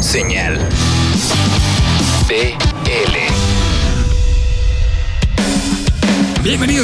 [0.00, 0.58] Señal
[2.28, 2.58] BL.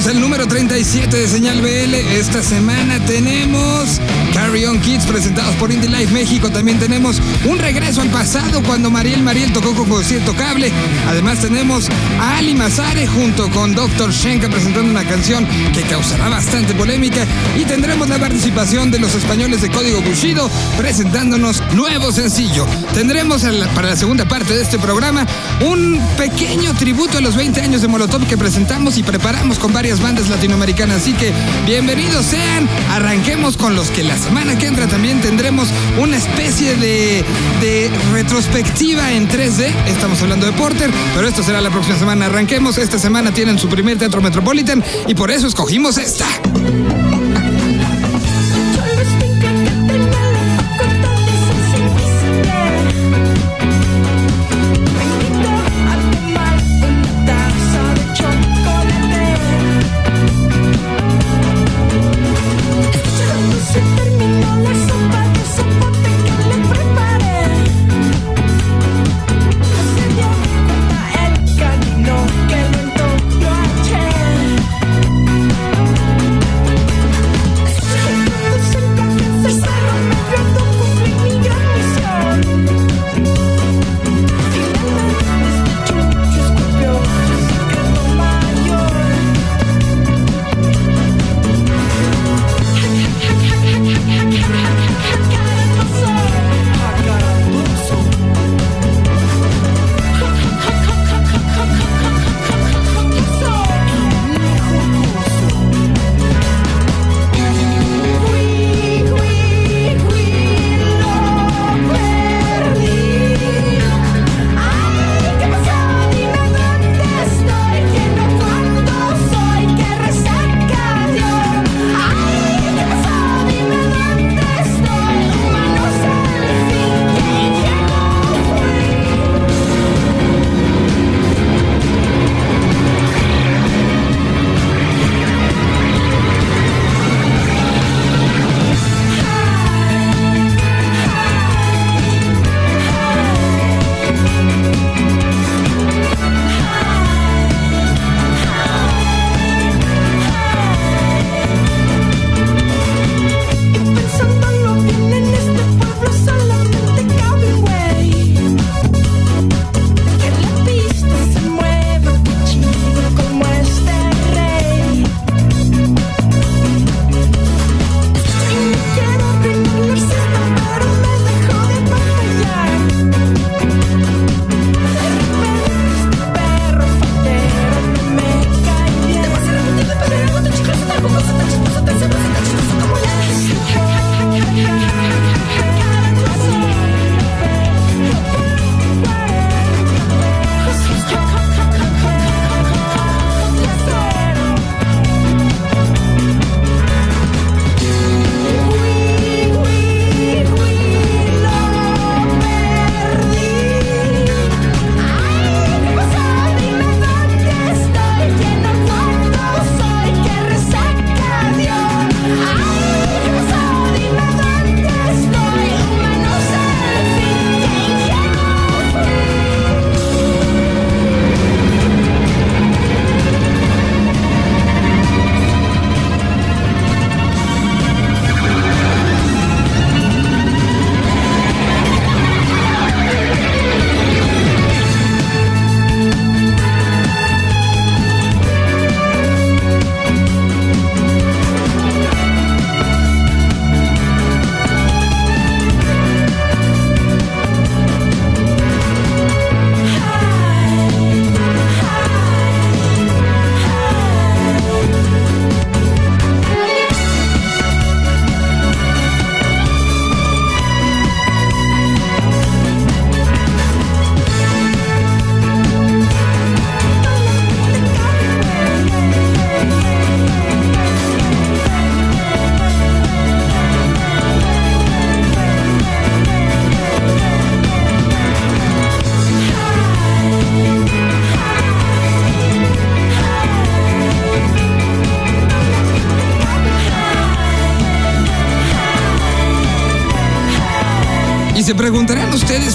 [0.04, 1.94] Bienvenidos al número 37 de Señal BL.
[1.94, 4.00] Esta semana tenemos
[4.34, 6.50] Carry On Kids presentados por Indie Life México.
[6.50, 10.70] También tenemos un regreso al pasado cuando Mariel Mariel tocó con cierto cable.
[11.08, 11.88] Además tenemos
[12.20, 14.12] a Ali Mazare junto con Dr.
[14.12, 17.24] Shenka presentando una canción que causará bastante polémica.
[17.56, 22.66] Y tendremos la participación de los españoles de Código Bushido presentándonos nuevo sencillo.
[22.92, 23.42] Tendremos
[23.74, 25.26] para la segunda parte de este programa
[25.60, 29.93] un pequeño tributo a los 20 años de Molotov que presentamos y preparamos con varias
[30.00, 31.32] bandas latinoamericanas, así que
[31.66, 32.68] bienvenidos sean.
[32.90, 37.24] Arranquemos con los que la semana que entra también tendremos una especie de,
[37.60, 39.72] de retrospectiva en 3D.
[39.86, 42.26] Estamos hablando de Porter, pero esto será la próxima semana.
[42.26, 42.78] Arranquemos.
[42.78, 46.26] Esta semana tienen su primer teatro Metropolitan y por eso escogimos esta.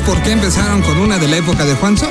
[0.09, 2.09] Por qué empezaron con una de la época de Juan Sol.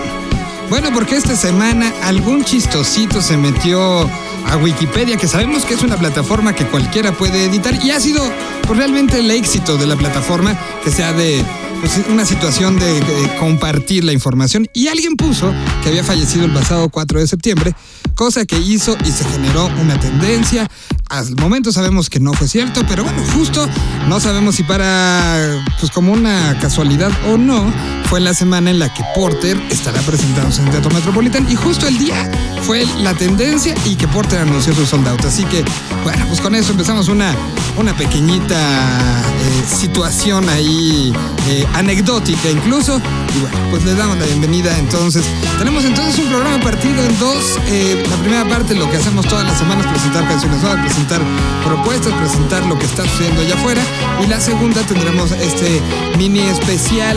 [0.70, 4.08] Bueno, porque esta semana algún chistosito se metió
[4.46, 8.22] a Wikipedia, que sabemos que es una plataforma que cualquiera puede editar y ha sido
[8.68, 11.44] pues, realmente el éxito de la plataforma que sea de
[11.80, 14.68] pues, una situación de, de, compartir la información.
[14.72, 15.52] Y alguien puso
[15.82, 17.74] que había fallecido el pasado 4 de septiembre,
[18.14, 20.70] cosa que hizo y se generó una tendencia.
[21.10, 23.66] Al momento sabemos que no fue cierto, pero bueno, justo
[24.08, 27.72] no sabemos si para, pues como una casualidad o no,
[28.05, 31.87] fue la semana en la que Porter estará presentándose en el Teatro Metropolitan y justo
[31.87, 32.31] el día
[32.62, 35.25] fue la tendencia y que Porter anunció su sold out.
[35.25, 35.64] Así que,
[36.05, 37.34] bueno, pues con eso empezamos una,
[37.78, 41.12] una pequeñita eh, situación ahí
[41.49, 43.00] eh, anecdótica incluso.
[43.37, 45.25] Y bueno, pues les damos la bienvenida entonces.
[45.58, 47.58] Tenemos entonces un programa partido en dos.
[47.66, 51.22] Eh, la primera parte, lo que hacemos todas las semanas, presentar canciones nuevas, presentar
[51.64, 53.82] propuestas, presentar lo que está sucediendo allá afuera.
[54.24, 55.80] Y la segunda tendremos este
[56.16, 57.16] mini especial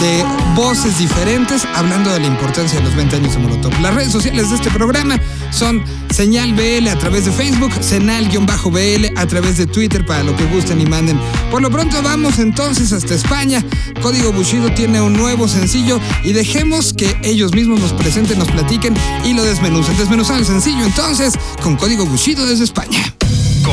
[0.00, 0.24] de
[0.54, 3.72] voces diferentes hablando de la importancia de los 20 años de Molotov.
[3.80, 5.18] Las redes sociales de este programa
[5.50, 5.82] son
[6.12, 10.80] Señal BL a través de Facebook, Senal-BL a través de Twitter para lo que gusten
[10.80, 11.18] y manden.
[11.50, 13.64] Por lo pronto vamos entonces hasta España.
[14.02, 18.94] Código Bushido tiene un nuevo sencillo y dejemos que ellos mismos nos presenten, nos platiquen
[19.24, 19.96] y lo desmenucen.
[19.96, 21.32] Desmenuzan el sencillo entonces
[21.62, 23.14] con Código Bushido desde España.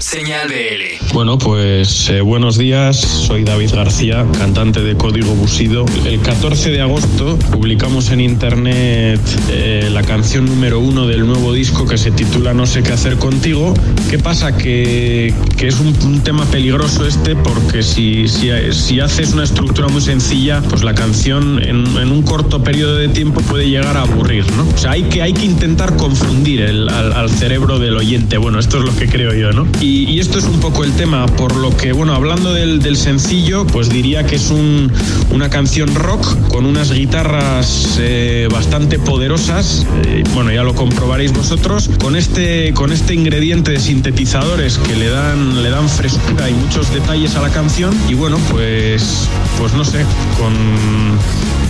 [0.00, 1.12] Señal BL.
[1.12, 2.96] Bueno, pues eh, buenos días.
[2.96, 5.84] Soy David García, cantante de Código Busido.
[6.06, 9.20] El 14 de agosto publicamos en internet
[9.50, 13.16] eh, la canción número uno del nuevo disco que se titula No sé qué hacer
[13.16, 13.74] contigo.
[14.08, 14.56] ¿Qué pasa?
[14.56, 20.00] Que, que es un, tema peligroso este porque si, si, si, haces una estructura muy
[20.00, 24.66] sencilla, pues la canción en, un corto periodo de tiempo puede llegar a aburrir, ¿no?
[24.74, 28.38] O sea, hay que, hay que intentar confundir el, al, cerebro del oyente.
[28.38, 29.66] Bueno, esto es lo que creo yo, ¿no?
[29.90, 33.66] Y, esto es un poco el tema, por lo que, bueno, hablando del, del sencillo,
[33.66, 34.92] pues diría que es un,
[35.32, 41.90] una canción rock con unas guitarras eh, bastante poderosas, eh, bueno, ya lo comprobaréis vosotros,
[42.00, 46.92] con este, con este ingrediente de sintetizadores que le dan, le dan frescura y muchos
[46.92, 47.96] detalles a la canción.
[48.08, 49.28] Y bueno, pues,
[49.58, 50.04] pues no sé,
[50.38, 50.52] con,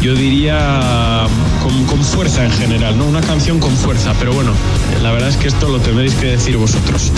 [0.01, 1.27] yo diría,
[1.63, 3.07] con, fuerza en general, ¿no?
[3.07, 4.53] Una canción con fuerza, pero bueno,
[5.03, 7.13] la verdad es que esto lo tendréis que decir vosotros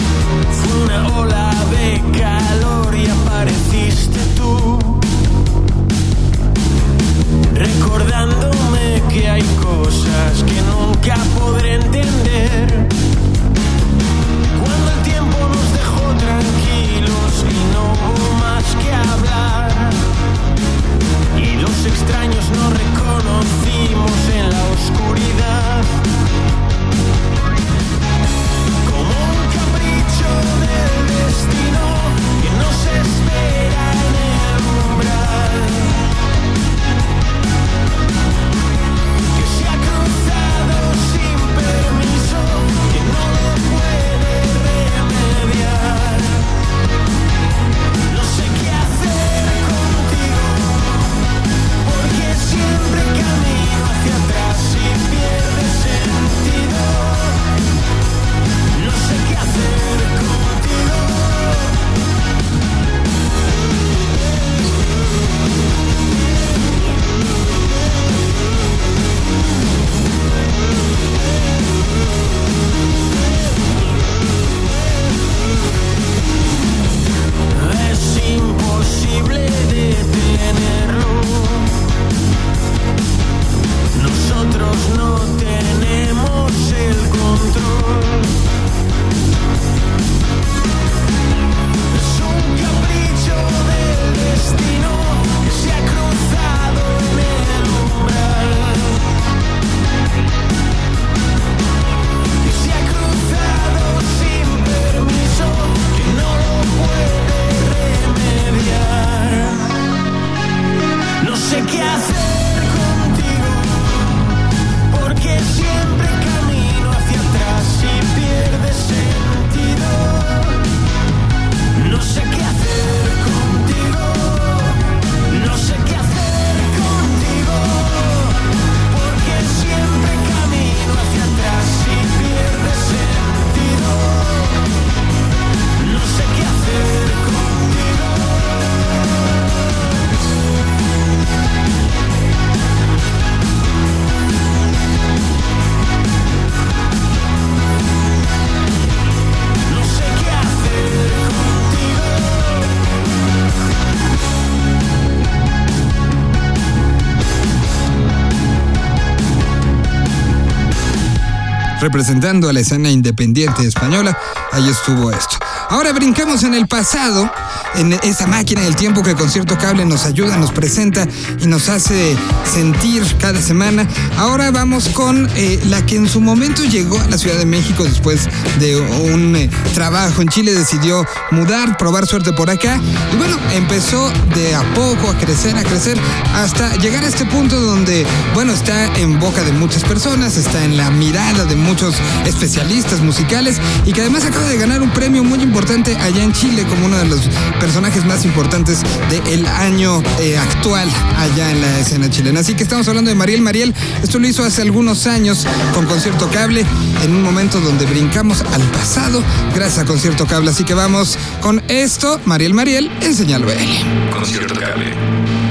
[161.82, 164.16] representando a la escena independiente española.
[164.52, 165.36] Ahí estuvo esto.
[165.72, 167.32] Ahora brincamos en el pasado,
[167.76, 171.08] en esa máquina del tiempo que Concierto Cable nos ayuda, nos presenta
[171.40, 172.14] y nos hace
[172.44, 173.88] sentir cada semana.
[174.18, 177.84] Ahora vamos con eh, la que en su momento llegó a la Ciudad de México
[177.84, 178.28] después
[178.60, 182.78] de un eh, trabajo en Chile, decidió mudar, probar suerte por acá.
[183.10, 185.98] Y bueno, empezó de a poco a crecer, a crecer,
[186.34, 190.76] hasta llegar a este punto donde, bueno, está en boca de muchas personas, está en
[190.76, 191.94] la mirada de muchos
[192.26, 196.64] especialistas musicales y que además acaba de ganar un premio muy importante allá en Chile
[196.68, 197.20] como uno de los
[197.60, 202.40] personajes más importantes del año eh, actual allá en la escena chilena.
[202.40, 203.72] Así que estamos hablando de Mariel Mariel.
[204.02, 206.66] Esto lo hizo hace algunos años con Concierto Cable,
[207.02, 209.22] en un momento donde brincamos al pasado
[209.54, 210.50] gracias a Concierto Cable.
[210.50, 214.10] Así que vamos con esto, Mariel Mariel en Señal BL.
[214.12, 214.92] Concierto Cable.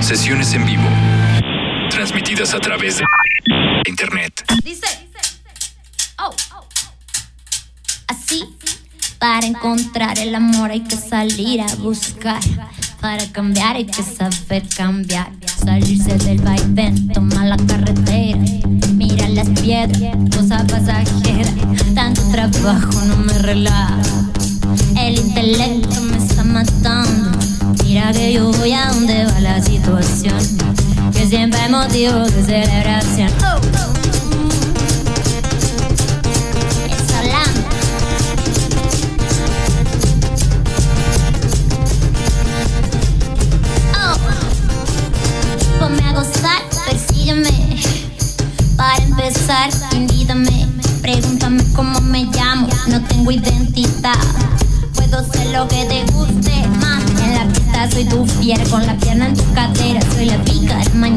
[0.01, 0.83] Sesiones en vivo.
[1.89, 3.05] Transmitidas a través de
[3.87, 4.43] internet.
[4.63, 4.87] Dice.
[6.19, 6.35] Oh.
[8.07, 8.43] Así.
[9.21, 12.41] Para encontrar el amor hay que salir a buscar.
[12.99, 15.31] Para cambiar hay que saber cambiar.
[15.63, 18.39] Salirse del vaivén, tomar la carretera.
[18.95, 21.51] Mira las piedras, cosa pasajera.
[21.93, 24.01] Tanto trabajo no me relaja.
[24.97, 27.37] El intelecto me está matando.
[27.83, 30.39] Mira que yo voy a donde va la situación.
[31.13, 34.00] Que siempre hay motivo de celebración.
[49.93, 50.65] Invítame.
[51.01, 54.15] Pregúntame cómo me llamo, no tengo identidad.
[54.95, 57.03] Puedo ser lo que te guste más.
[57.21, 59.99] En la pista soy tu fiel, con la pierna en tu cadera.
[60.13, 61.10] Soy la pica, mañosa,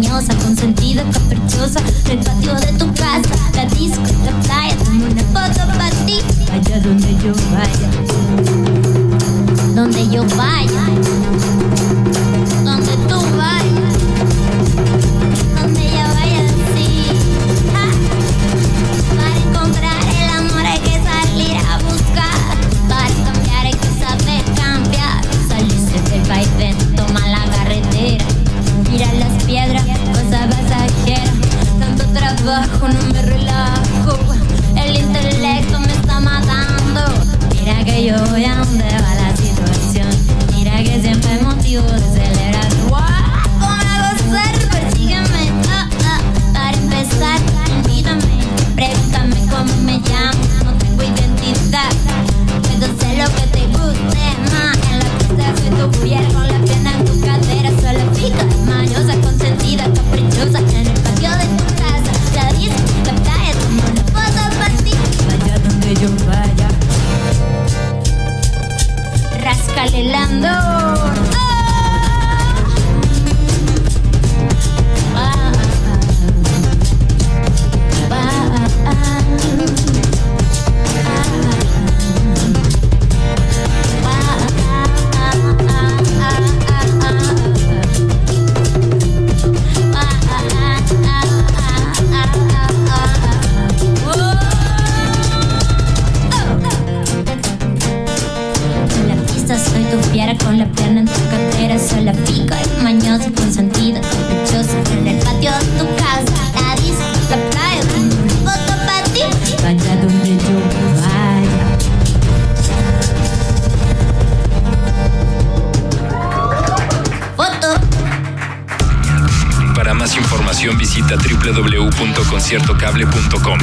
[122.58, 123.58] www.conciertocable.com.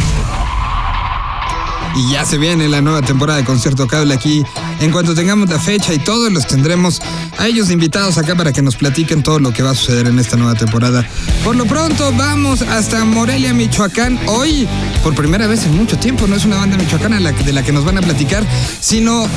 [1.93, 4.43] Y ya se viene la nueva temporada de Concierto Cable aquí.
[4.79, 7.01] En cuanto tengamos la fecha y todo, los tendremos
[7.38, 10.17] a ellos invitados acá para que nos platiquen todo lo que va a suceder en
[10.17, 11.05] esta nueva temporada.
[11.43, 14.17] Por lo pronto, vamos hasta Morelia, Michoacán.
[14.27, 14.67] Hoy,
[15.03, 17.83] por primera vez en mucho tiempo, no es una banda michoacana de la que nos
[17.83, 18.45] van a platicar,
[18.79, 19.27] sino.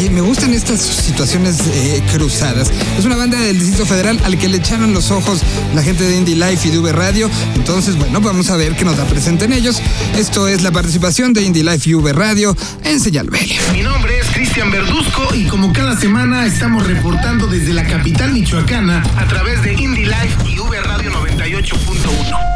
[0.00, 2.70] Y me gustan estas situaciones eh, cruzadas.
[2.98, 5.40] Es una banda del Distrito Federal al que le echaron los ojos
[5.74, 7.30] la gente de Indie Life y de V Radio.
[7.54, 9.80] Entonces, bueno, vamos a ver qué nos la presenten ellos.
[10.16, 13.28] Esto es la participación de Indie Life y V Radio en Señal.
[13.72, 19.02] Mi nombre es Cristian Verduzco y como cada semana estamos reportando desde la capital michoacana
[19.16, 22.49] a través de Indie Life y V Radio 98.1.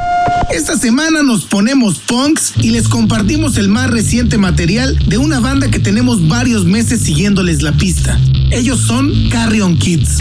[0.53, 5.71] Esta semana nos ponemos punks y les compartimos el más reciente material de una banda
[5.71, 8.21] que tenemos varios meses siguiéndoles la pista.
[8.51, 10.19] Ellos son Carrion Kids.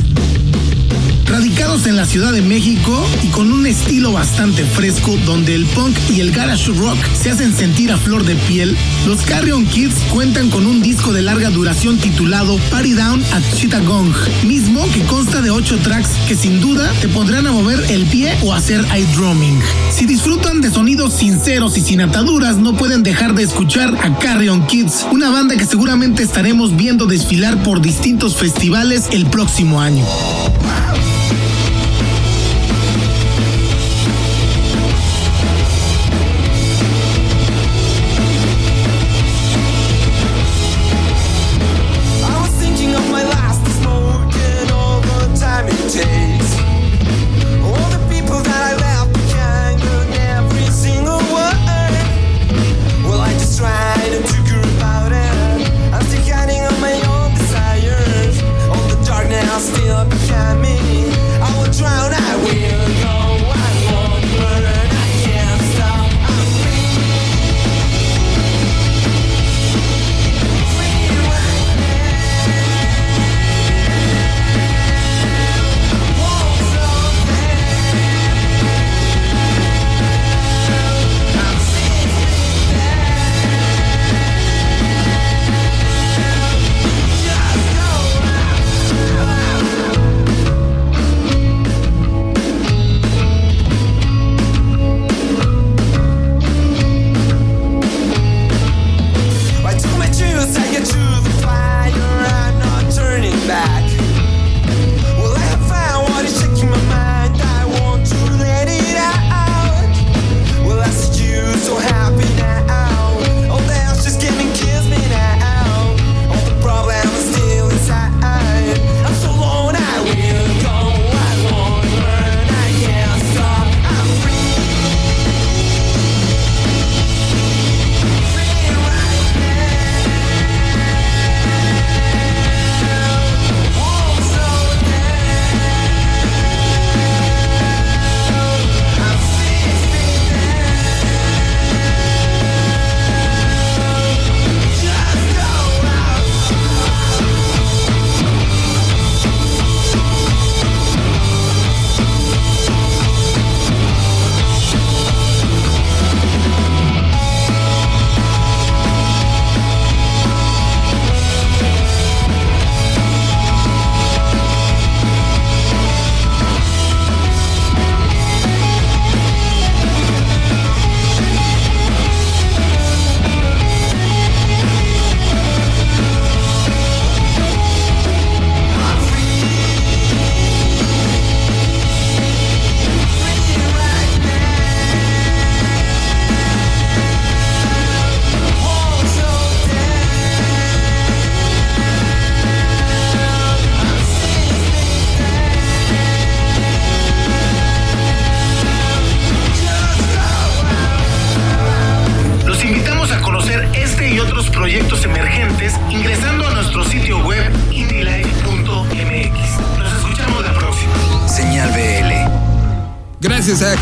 [1.34, 5.98] Radicados en la Ciudad de México y con un estilo bastante fresco donde el punk
[6.12, 10.52] y el garage rock se hacen sentir a flor de piel, los Carrion Kids cuentan
[10.52, 14.13] con un disco de larga duración titulado Party Down at Chittagong,
[14.46, 18.38] mismo que consta de 8 tracks que sin duda te pondrán a mover el pie
[18.44, 19.60] o hacer eye drumming.
[19.92, 24.68] Si disfrutan de sonidos sinceros y sin ataduras, no pueden dejar de escuchar a Carrion
[24.68, 30.06] Kids, una banda que seguramente estaremos viendo desfilar por distintos festivales el próximo año.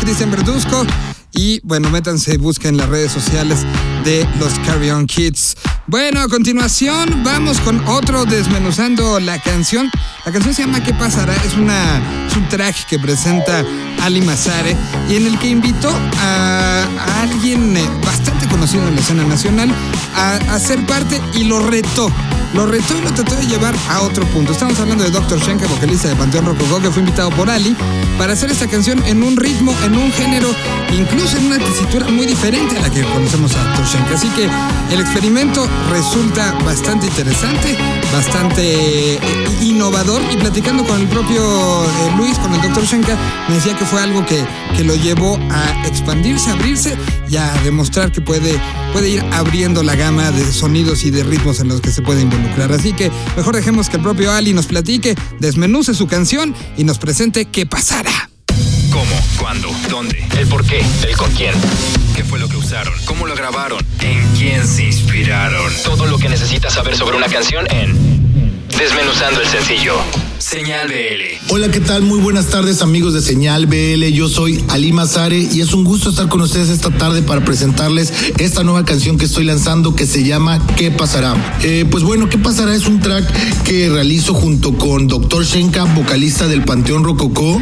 [0.02, 0.84] Cristian Verduzco.
[1.34, 3.64] Y bueno, métanse y busquen las redes sociales
[4.04, 5.56] de los Carry On Kids.
[5.86, 9.90] Bueno, a continuación vamos con otro desmenuzando la canción.
[10.26, 11.34] La canción se llama ¿Qué pasará?
[11.44, 12.02] Es, una,
[12.36, 13.64] un track que presenta
[14.02, 14.76] Ali Mazare
[15.08, 19.72] y en el que invitó a, a alguien eh, bastante conocido en la escena nacional
[20.16, 22.12] a, a ser parte y lo retó.
[22.54, 24.52] Lo retó y lo trató de llevar a otro punto.
[24.52, 25.40] Estamos hablando de Dr.
[25.40, 27.74] Shenka, vocalista de Panteón Rococó, que fue invitado por Ali
[28.18, 30.48] para hacer esta canción en un ritmo, en un género,
[30.92, 33.86] incluso en una tesitura muy diferente a la que conocemos a Dr.
[33.86, 34.14] Shenka.
[34.14, 34.48] Así que
[34.92, 37.76] el experimento resulta bastante interesante,
[38.12, 39.20] bastante eh,
[39.62, 42.84] innovador y platicando con el propio eh, Luis, con el Dr.
[42.84, 43.16] Shenka,
[43.48, 44.44] me decía que fue algo que,
[44.76, 46.98] que lo llevó a expandirse, a abrirse
[47.32, 48.60] y a demostrar que puede,
[48.92, 52.20] puede ir abriendo la gama de sonidos y de ritmos en los que se puede
[52.20, 52.70] involucrar.
[52.72, 56.98] Así que mejor dejemos que el propio Ali nos platique, desmenuce su canción y nos
[56.98, 58.28] presente qué pasará.
[58.90, 59.18] ¿Cómo?
[59.38, 59.70] ¿Cuándo?
[59.88, 60.22] ¿Dónde?
[60.38, 60.84] ¿El por qué?
[61.08, 61.54] ¿El con quién?
[62.14, 62.92] ¿Qué fue lo que usaron?
[63.06, 63.82] ¿Cómo lo grabaron?
[64.00, 65.72] ¿En quién se inspiraron?
[65.84, 68.12] Todo lo que necesitas saber sobre una canción en
[68.76, 69.94] Desmenuzando el sencillo.
[70.42, 71.52] Señal BL.
[71.52, 72.02] Hola, ¿qué tal?
[72.02, 74.04] Muy buenas tardes amigos de Señal BL.
[74.12, 78.12] Yo soy Ali Mazare y es un gusto estar con ustedes esta tarde para presentarles
[78.38, 81.36] esta nueva canción que estoy lanzando que se llama ¿Qué pasará?
[81.62, 82.74] Eh, pues bueno, ¿Qué pasará?
[82.74, 83.24] Es un track
[83.62, 85.44] que realizo junto con Dr.
[85.44, 87.60] Shenka, vocalista del Panteón Rococó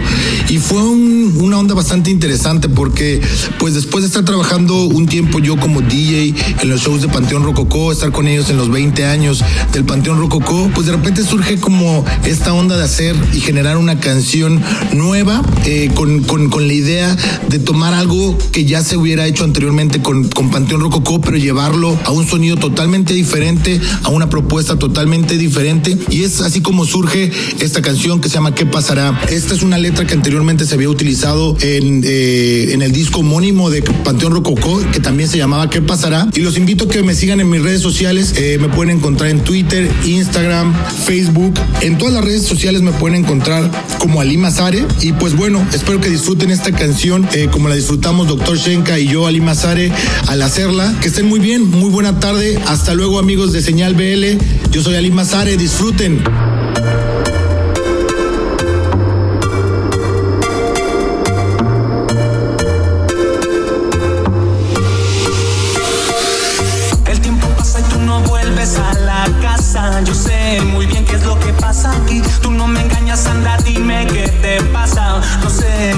[0.49, 3.21] y fue un- una onda bastante interesante porque
[3.59, 7.45] pues después de estar trabajando un tiempo yo como DJ en los shows de Panteón
[7.45, 11.59] Rococó, estar con ellos en los 20 años del Panteón Rococó, pues de repente surge
[11.61, 14.61] como esta onda de hacer y generar una canción
[14.93, 17.17] nueva eh, con, con- con la idea
[17.49, 21.99] de tomar algo que ya se hubiera hecho anteriormente con, con Panteón Rococó, pero llevarlo
[22.05, 25.97] a un sonido totalmente diferente, a una propuesta totalmente diferente.
[26.11, 27.31] Y es así como surge
[27.61, 29.21] esta canción que se llama ¿Qué pasará?
[29.31, 33.71] Esta es una letra que anteriormente se había utilizado en, eh, en el disco homónimo
[33.71, 36.29] de Panteón Rococó, que también se llamaba ¿Qué pasará?
[36.35, 38.35] Y los invito a que me sigan en mis redes sociales.
[38.37, 40.75] Eh, me pueden encontrar en Twitter, Instagram,
[41.07, 41.55] Facebook.
[41.81, 44.85] En todas las redes sociales me pueden encontrar como Ali Mazare.
[45.01, 48.59] Y pues bueno, espero que disfruten esta canción eh, como la disfrutamos Dr.
[48.59, 49.91] Shenka y yo, Ali Mazare,
[50.29, 50.95] al hacerla.
[51.01, 52.61] Que estén muy bien, muy buena tarde.
[52.67, 54.37] Hasta luego amigos de Señal BL.
[54.71, 56.23] Yo soy Ali Mazare, disfruten.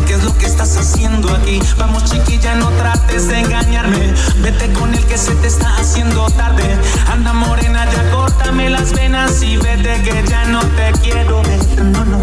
[0.06, 1.60] Qué es lo que estás haciendo aquí.
[1.76, 4.14] Vamos, chiquilla, no trates de engañarme.
[4.40, 6.78] Vete con el que se te está haciendo tarde.
[7.10, 11.42] Anda, morena, ya córtame las venas y vete que ya no te quiero.
[11.78, 12.18] No, no.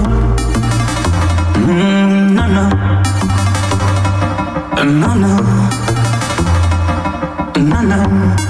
[1.67, 2.69] No, no.
[4.85, 5.37] No, no.
[7.57, 8.48] No, no.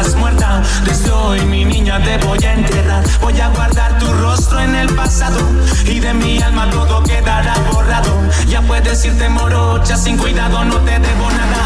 [0.00, 0.62] Estás muerta.
[0.84, 3.02] Desde hoy, mi niña, te voy a enterrar.
[3.20, 5.38] Voy a guardar tu rostro en el pasado.
[5.86, 8.12] Y de mi alma todo quedará borrado.
[8.46, 11.65] Ya puedes irte morocha, sin cuidado, no te debo nada.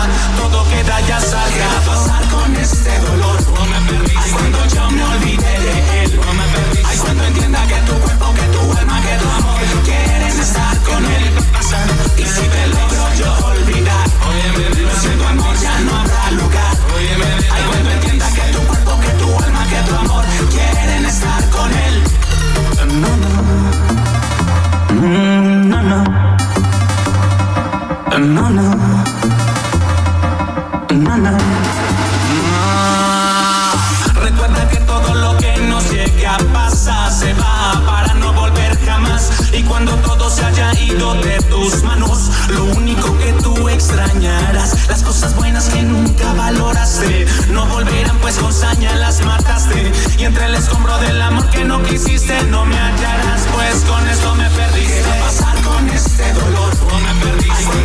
[46.34, 49.92] Valoraste, no volverán pues con saña las mataste.
[50.18, 54.34] Y entre el escombro del amor que no quisiste, no me hallarás, pues con esto
[54.34, 54.94] me perdiste.
[54.94, 56.74] ¿Qué va a pasar con este dolor?
[56.90, 57.79] No me perdiste.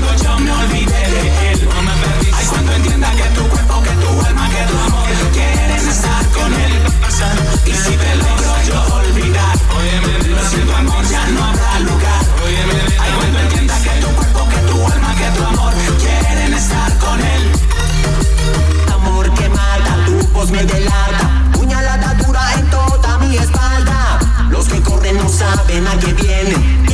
[20.68, 21.52] y.
[21.54, 24.20] Puñalada dura en toda mi espalda.
[24.50, 26.85] Los que corren no saben a qué vienen.